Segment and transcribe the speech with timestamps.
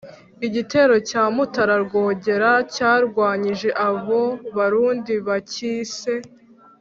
[0.47, 4.21] igitero cya mutara rwogera cyarwanyije abo
[4.55, 6.13] barundi bacyise"